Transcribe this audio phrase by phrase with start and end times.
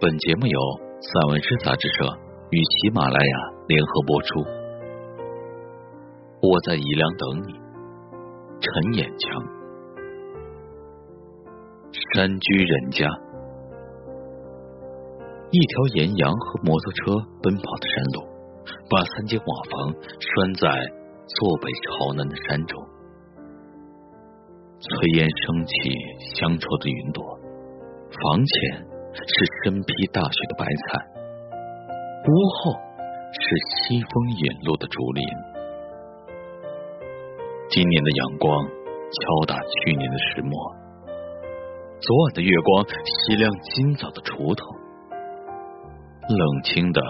[0.00, 0.58] 本节目由
[0.98, 2.06] 散文诗杂志社
[2.48, 3.36] 与喜马拉雅
[3.68, 4.40] 联合播出。
[6.40, 7.52] 我在宜良等你，
[8.60, 9.44] 陈眼强。
[11.92, 13.06] 山居人家，
[15.50, 17.12] 一条岩羊和摩托车
[17.42, 18.24] 奔跑的山路，
[18.88, 20.70] 把三间瓦房拴在
[21.26, 22.82] 坐北朝南的山中。
[24.80, 25.72] 炊烟升起，
[26.40, 27.22] 乡愁的云朵，
[28.08, 28.88] 房前。
[29.12, 29.32] 是
[29.64, 31.06] 身披大雪的白菜，
[32.26, 32.72] 屋后
[33.32, 33.42] 是
[33.74, 35.24] 西风引路的竹林。
[37.70, 40.52] 今年的阳光敲打去年的石磨，
[42.00, 44.64] 昨晚的月光洗亮今早的锄头。
[46.28, 47.00] 冷清的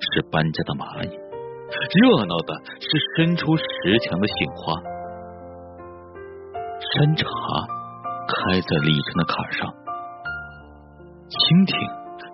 [0.00, 1.10] 是搬家的蚂蚁，
[2.00, 3.62] 热闹的是伸出石
[3.98, 4.80] 墙的杏花。
[6.80, 7.24] 山茶
[8.26, 9.79] 开在历城的坎上。
[11.30, 11.70] 蜻蜓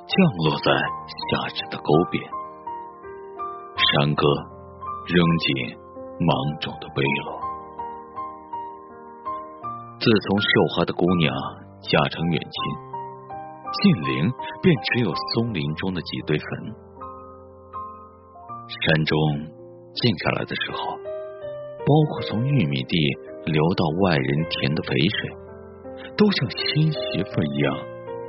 [0.08, 0.16] 降
[0.48, 0.72] 落在
[1.05, 2.16] 夏至的沟边，
[3.77, 4.25] 山歌
[5.05, 5.77] 扔进
[6.16, 6.33] 芒
[6.64, 7.28] 种的背篓。
[10.00, 11.28] 自从绣花的姑娘
[11.84, 12.56] 嫁成远亲，
[13.69, 14.33] 近邻
[14.64, 16.48] 便只有松林中的几堆坟。
[18.64, 19.12] 山中
[19.92, 20.97] 静下来的时候，
[21.84, 22.97] 包括从玉米地
[23.44, 25.36] 流到外人田的肥水，
[26.17, 27.77] 都像新媳妇一样。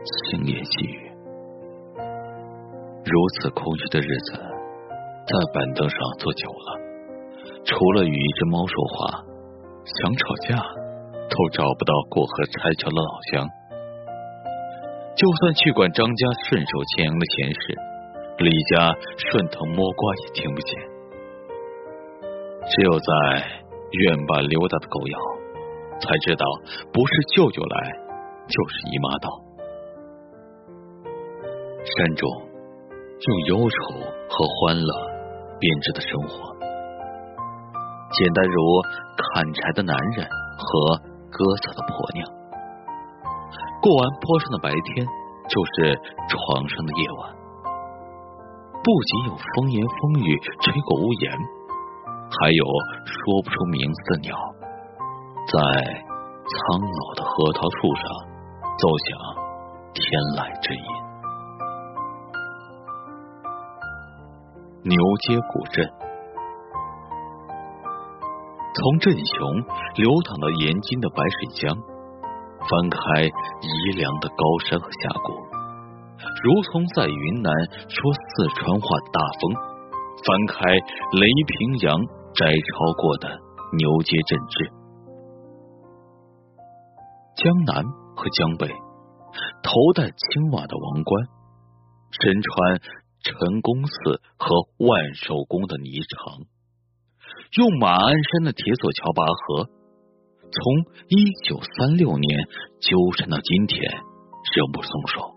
[0.07, 1.11] 轻言细语，
[3.03, 6.79] 如此空虚的日子，在板凳上坐久了，
[7.65, 9.23] 除了与一只猫说话，
[9.83, 10.55] 想吵架
[11.29, 13.49] 都找不到过河拆桥的老乡。
[15.15, 17.59] 就算去管张家顺手牵羊的闲事，
[18.37, 20.79] 李家顺藤摸瓜也听不见。
[22.69, 23.43] 只有在
[23.91, 25.19] 院坝溜达的狗咬，
[25.99, 26.45] 才知道
[26.93, 27.91] 不是舅舅来，
[28.47, 29.46] 就是姨妈到。
[31.87, 34.91] 山中用忧愁和欢乐
[35.57, 36.53] 编织的生活，
[38.11, 38.61] 简单如
[39.15, 40.97] 砍柴的男人和
[41.31, 42.27] 割草的婆娘。
[43.81, 45.07] 过完坡上的白天，
[45.47, 45.95] 就是
[46.27, 47.33] 床上的夜晚。
[48.83, 51.31] 不仅有风言风语吹过屋檐，
[52.29, 52.65] 还有
[53.05, 54.35] 说不出名字的鸟，
[55.47, 55.55] 在
[56.43, 58.03] 苍老的核桃树上
[58.77, 59.07] 奏响
[59.93, 60.03] 天
[60.35, 61.06] 籁之音。
[64.83, 64.95] 牛
[65.27, 65.89] 街古镇，
[68.73, 69.63] 从镇雄
[69.95, 75.33] 流淌到延津的白水江，翻开宜良的高山和峡谷，
[76.43, 77.51] 如同在云南
[77.89, 79.53] 说四川话的大风，
[80.23, 81.99] 翻开雷平阳
[82.33, 83.27] 摘抄过的
[83.77, 84.71] 牛街镇志。
[87.35, 87.83] 江南
[88.15, 88.67] 和江北，
[89.63, 91.27] 头戴青瓦的王冠，
[92.21, 92.79] 身穿。
[93.27, 93.93] 陈公寺
[94.37, 96.47] 和万寿宫的霓裳，
[97.59, 99.67] 用马鞍山的铁索桥拔河，
[100.47, 100.63] 从
[101.11, 102.47] 一九三六年
[102.79, 103.83] 纠缠到今天，
[104.55, 105.35] 仍不松手。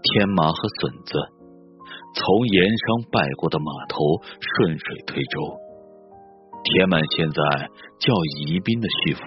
[0.00, 1.12] 天麻和笋子
[2.16, 4.00] 从盐商拜过的码头
[4.40, 5.60] 顺水推舟，
[6.64, 7.68] 填满现在
[8.00, 8.16] 叫
[8.48, 9.20] 宜宾的叙府。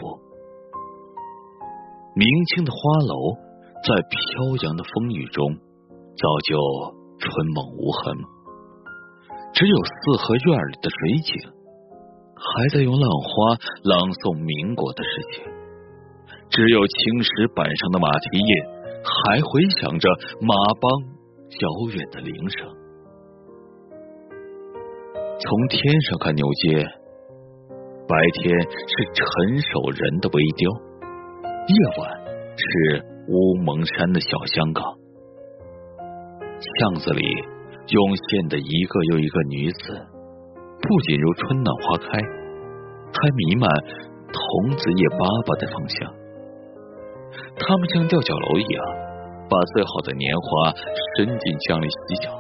[2.17, 3.38] 明清的花楼
[3.85, 5.61] 在飘扬的风雨中。
[6.16, 6.57] 早就
[7.19, 8.16] 春梦无痕，
[9.53, 11.51] 只有四合院里的水井
[12.35, 15.44] 还在用浪花朗诵民国的事情，
[16.50, 18.51] 只有青石板上的马蹄印
[19.03, 20.07] 还回响着
[20.41, 20.85] 马帮
[21.59, 22.68] 遥远的铃声。
[25.40, 26.85] 从天上看牛街，
[28.07, 30.69] 白天是陈守仁的微雕，
[31.68, 32.09] 夜晚
[32.56, 35.03] 是乌蒙山的小香港。
[36.63, 37.24] 巷子里
[37.88, 40.07] 涌现的一个又一个女子，
[40.81, 43.69] 不仅如春暖花开，还弥漫
[44.31, 46.13] 童子夜爸爸的芳香。
[47.57, 48.86] 他们像吊脚楼一样，
[49.50, 50.74] 把最好的年华
[51.18, 52.31] 伸进江里洗脚。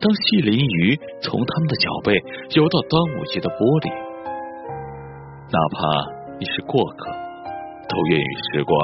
[0.00, 2.12] 当细鳞鱼从他们的脚背
[2.56, 3.88] 游到端午节的玻璃，
[5.52, 7.10] 哪怕你是过客，
[7.88, 8.74] 都愿与时光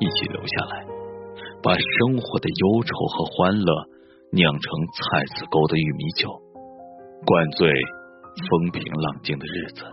[0.00, 0.99] 一起留下来。
[1.62, 3.84] 把生活的忧愁和欢乐
[4.32, 4.62] 酿成
[4.96, 6.30] 菜籽沟的玉米酒，
[7.26, 9.84] 灌醉风平浪静的日子。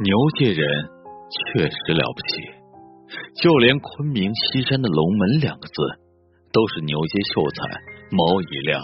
[0.00, 0.68] 牛界人
[1.30, 2.44] 确实了不起，
[3.42, 5.74] 就连昆明西山的龙门两个字，
[6.52, 7.80] 都是牛街秀才
[8.10, 8.82] 毛以亮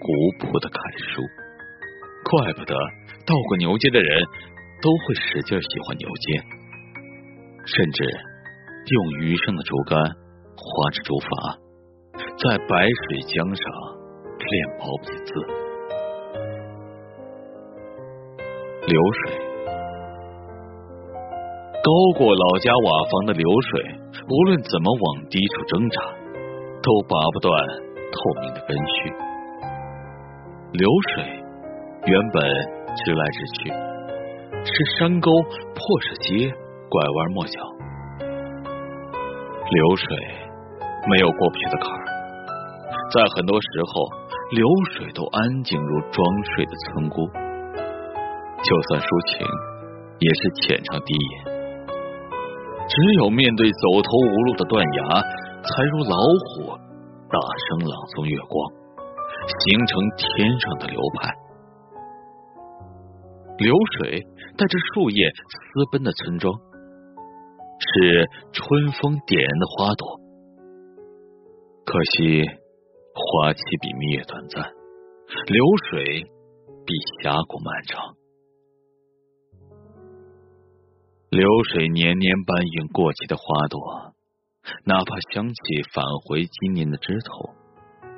[0.00, 1.22] 古朴的楷书。
[2.30, 2.74] 怪不得
[3.26, 4.22] 到过牛街的人
[4.82, 6.42] 都会使劲喜欢牛街，
[7.66, 8.04] 甚至。
[8.90, 10.00] 用余生的竹竿
[10.68, 11.56] 划着竹筏，
[12.12, 13.64] 在白水江上
[14.36, 15.32] 练毛笔字。
[18.86, 19.36] 流水，
[21.84, 23.80] 高过老家瓦房的流水，
[24.28, 26.00] 无论怎么往低处挣扎，
[26.82, 27.52] 都拔不断
[28.12, 29.12] 透明的根须。
[30.72, 31.24] 流水
[32.06, 32.44] 原本
[33.04, 33.68] 直来直去，
[34.64, 36.48] 是山沟、破石阶、
[36.88, 37.60] 拐弯抹角。
[39.68, 40.06] 流水
[41.10, 42.04] 没有过不去的坎儿，
[43.10, 44.04] 在很多时候，
[44.52, 46.20] 流水都安静如装
[46.52, 47.26] 睡的村姑。
[48.60, 49.46] 就算抒情，
[50.20, 51.32] 也是浅唱低吟。
[52.88, 55.00] 只有面对走投无路的断崖，
[55.64, 56.76] 才如老虎
[57.32, 58.56] 大声朗诵月光，
[59.48, 61.32] 形成天上的流派。
[63.58, 64.20] 流水
[64.56, 66.52] 带着树叶私奔的村庄。
[67.78, 70.18] 是春风点燃的花朵，
[71.90, 72.44] 可惜
[73.14, 74.62] 花期比蜜月短暂，
[75.46, 76.22] 流水
[76.84, 76.92] 比
[77.22, 78.14] 峡谷漫长。
[81.30, 84.12] 流水年年搬运过期的花朵，
[84.84, 85.62] 哪怕香气
[85.94, 87.54] 返回今年的枝头，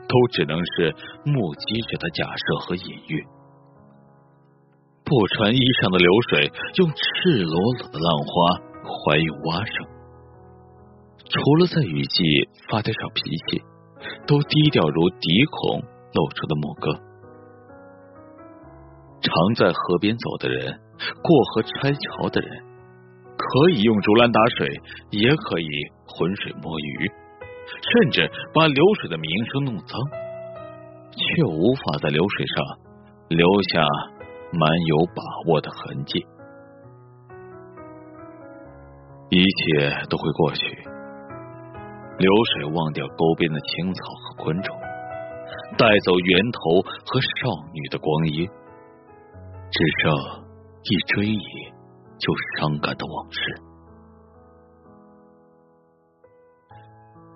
[0.09, 0.93] 都只能是
[1.25, 3.25] 目击者的假设和隐喻。
[5.05, 8.67] 不穿衣裳的流水，用赤裸裸的浪花。
[8.83, 9.87] 怀有蛙声，
[11.31, 12.25] 除了在雨季
[12.69, 13.63] 发点小脾气，
[14.27, 15.81] 都低调如鼻孔
[16.13, 16.91] 露出的牧歌。
[19.23, 20.81] 常在河边走的人，
[21.23, 22.51] 过河拆桥的人，
[23.37, 24.67] 可以用竹篮打水，
[25.11, 25.69] 也可以
[26.05, 27.09] 浑水摸鱼，
[28.03, 30.01] 甚至把流水的名声弄脏，
[31.13, 32.65] 却无法在流水上
[33.29, 33.83] 留下
[34.53, 36.27] 蛮有把握的痕迹。
[39.29, 40.90] 一切都会过去，
[42.21, 44.77] 流水忘掉沟边的青草和昆虫，
[45.79, 46.61] 带走源头
[47.07, 48.47] 和少女的光阴，
[49.73, 50.13] 只剩
[50.85, 51.41] 一追忆
[52.19, 52.29] 就
[52.59, 53.41] 伤感的往事。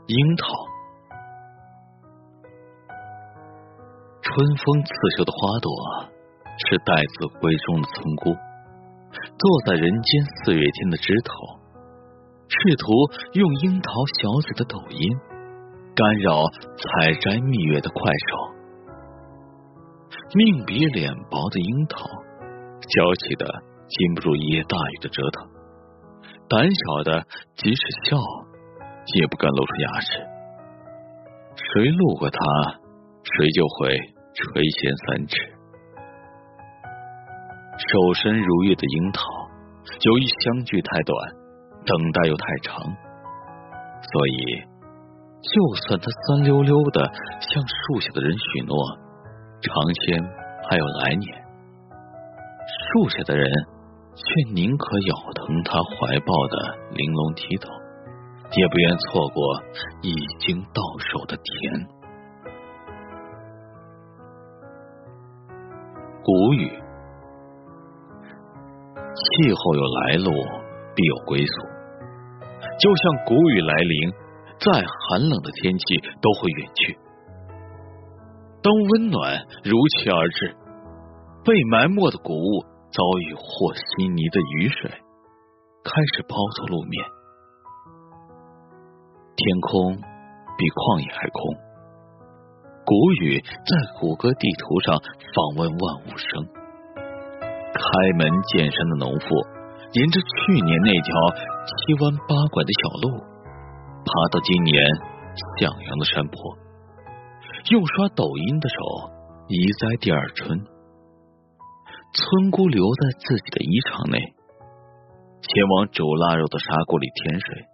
[0.06, 0.52] 樱桃，
[4.20, 5.72] 春风刺绣的花朵，
[6.69, 8.36] 是待字闺中的村姑，
[9.16, 11.63] 坐在人间四月天的枝头。
[12.55, 12.87] 试图
[13.33, 13.91] 用樱桃
[14.21, 15.01] 小嘴的抖音
[15.95, 16.47] 干扰
[16.77, 18.37] 采摘蜜月的快手，
[20.35, 22.06] 命比脸薄的樱桃，
[22.81, 23.47] 娇气的
[23.89, 25.49] 经不住一夜大雨的折腾，
[26.49, 28.17] 胆小的即使笑
[29.15, 30.19] 也不敢露出牙齿。
[31.56, 32.39] 谁路过它，
[33.37, 33.97] 谁就会
[34.35, 35.37] 垂涎三尺。
[37.77, 39.23] 守身如玉的樱桃，
[40.01, 41.44] 由于相距太短。
[41.86, 44.64] 等待又太长，所以
[45.42, 47.04] 就算他酸溜溜的
[47.40, 48.75] 向树下的人许诺
[49.60, 50.25] 尝鲜
[50.69, 51.44] 还有来年，
[52.92, 53.46] 树下的人
[54.14, 57.69] 却宁可咬疼他怀抱的玲珑剔透，
[58.56, 59.62] 也不愿错过
[60.02, 61.44] 已经到手的甜。
[66.25, 66.70] 谷雨，
[69.12, 70.31] 气候有来路，
[70.94, 71.53] 必有归宿。
[72.79, 74.10] 就像谷雨来临，
[74.58, 75.84] 再寒冷的天气
[76.22, 76.98] 都会远去。
[78.63, 80.56] 当温暖如期而至，
[81.44, 84.91] 被埋没的谷物遭遇和稀泥的雨水，
[85.84, 87.05] 开始抛脱路面。
[89.36, 89.96] 天空
[90.56, 91.56] 比旷野还空。
[92.86, 94.96] 谷雨在谷歌地图上
[95.34, 96.46] 访问万物生。
[97.74, 97.82] 开
[98.17, 99.54] 门见山的农妇。
[99.94, 101.15] 沿着去年那条
[101.70, 103.15] 七弯八拐的小路，
[104.03, 104.82] 爬到今年
[105.60, 106.34] 向阳的山坡，
[107.70, 108.74] 用刷抖音的手
[109.46, 110.58] 移栽第二春。
[112.13, 114.19] 村姑留在自己的衣裳内，
[115.43, 117.65] 前往煮腊肉的砂锅里添水，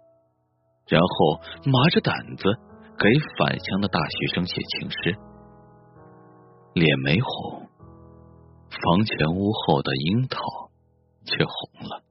[0.89, 2.43] 然后麻着胆子
[3.01, 3.09] 给
[3.39, 5.17] 返乡的大学生写情诗。
[6.73, 7.65] 脸没红，
[8.69, 10.37] 房前屋后的樱桃
[11.25, 12.03] 却红了。